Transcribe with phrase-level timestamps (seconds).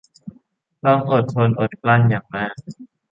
[0.83, 2.55] ต้องอดทนอดกลั้นอย่างมาก